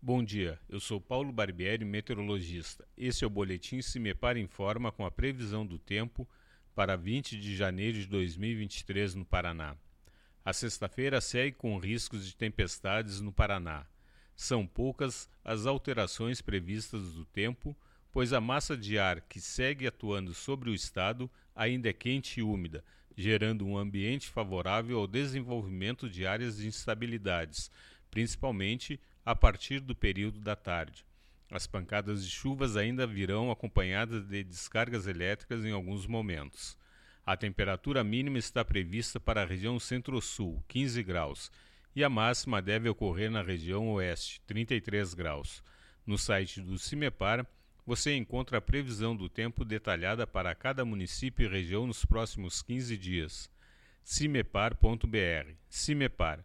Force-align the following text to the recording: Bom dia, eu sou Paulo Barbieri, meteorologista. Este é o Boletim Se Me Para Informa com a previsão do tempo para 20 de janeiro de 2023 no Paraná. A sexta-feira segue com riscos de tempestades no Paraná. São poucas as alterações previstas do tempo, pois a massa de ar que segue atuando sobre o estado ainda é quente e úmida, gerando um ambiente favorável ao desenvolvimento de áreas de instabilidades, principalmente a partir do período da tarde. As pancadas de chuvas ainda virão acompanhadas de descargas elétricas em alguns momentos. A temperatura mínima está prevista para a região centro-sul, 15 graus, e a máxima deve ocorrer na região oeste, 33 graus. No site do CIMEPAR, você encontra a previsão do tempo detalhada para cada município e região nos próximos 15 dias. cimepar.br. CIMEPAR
Bom 0.00 0.22
dia, 0.22 0.60
eu 0.68 0.78
sou 0.78 1.00
Paulo 1.00 1.32
Barbieri, 1.32 1.84
meteorologista. 1.84 2.86
Este 2.96 3.24
é 3.24 3.26
o 3.26 3.30
Boletim 3.30 3.82
Se 3.82 3.98
Me 3.98 4.14
Para 4.14 4.38
Informa 4.38 4.92
com 4.92 5.04
a 5.04 5.10
previsão 5.10 5.66
do 5.66 5.76
tempo 5.76 6.26
para 6.72 6.94
20 6.94 7.36
de 7.36 7.56
janeiro 7.56 7.98
de 7.98 8.06
2023 8.06 9.16
no 9.16 9.24
Paraná. 9.24 9.76
A 10.44 10.52
sexta-feira 10.52 11.20
segue 11.20 11.56
com 11.56 11.76
riscos 11.78 12.24
de 12.24 12.36
tempestades 12.36 13.20
no 13.20 13.32
Paraná. 13.32 13.86
São 14.36 14.64
poucas 14.64 15.28
as 15.44 15.66
alterações 15.66 16.40
previstas 16.40 17.14
do 17.14 17.24
tempo, 17.24 17.76
pois 18.12 18.32
a 18.32 18.40
massa 18.40 18.76
de 18.76 19.00
ar 19.00 19.20
que 19.22 19.40
segue 19.40 19.88
atuando 19.88 20.32
sobre 20.32 20.70
o 20.70 20.74
estado 20.74 21.28
ainda 21.56 21.88
é 21.88 21.92
quente 21.92 22.38
e 22.38 22.42
úmida, 22.42 22.84
gerando 23.16 23.66
um 23.66 23.76
ambiente 23.76 24.28
favorável 24.28 25.00
ao 25.00 25.08
desenvolvimento 25.08 26.08
de 26.08 26.24
áreas 26.24 26.58
de 26.58 26.68
instabilidades, 26.68 27.68
principalmente 28.10 29.00
a 29.24 29.34
partir 29.34 29.80
do 29.80 29.94
período 29.94 30.40
da 30.40 30.56
tarde. 30.56 31.04
As 31.50 31.66
pancadas 31.66 32.24
de 32.24 32.30
chuvas 32.30 32.76
ainda 32.76 33.06
virão 33.06 33.50
acompanhadas 33.50 34.26
de 34.26 34.44
descargas 34.44 35.06
elétricas 35.06 35.64
em 35.64 35.72
alguns 35.72 36.06
momentos. 36.06 36.76
A 37.24 37.36
temperatura 37.36 38.04
mínima 38.04 38.38
está 38.38 38.64
prevista 38.64 39.18
para 39.18 39.42
a 39.42 39.46
região 39.46 39.78
centro-sul, 39.78 40.62
15 40.68 41.02
graus, 41.02 41.50
e 41.94 42.04
a 42.04 42.08
máxima 42.08 42.60
deve 42.60 42.88
ocorrer 42.88 43.30
na 43.30 43.42
região 43.42 43.88
oeste, 43.90 44.40
33 44.46 45.14
graus. 45.14 45.62
No 46.06 46.16
site 46.16 46.60
do 46.60 46.78
CIMEPAR, 46.78 47.46
você 47.84 48.14
encontra 48.14 48.58
a 48.58 48.62
previsão 48.62 49.16
do 49.16 49.28
tempo 49.28 49.64
detalhada 49.64 50.26
para 50.26 50.54
cada 50.54 50.84
município 50.84 51.46
e 51.46 51.48
região 51.48 51.86
nos 51.86 52.04
próximos 52.04 52.62
15 52.62 52.96
dias. 52.96 53.50
cimepar.br. 54.04 55.52
CIMEPAR 55.68 56.44